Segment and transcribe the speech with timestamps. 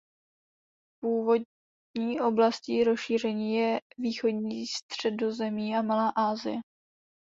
[1.03, 6.57] Původní oblastí rozšíření je východní Středozemí a Malá Asie.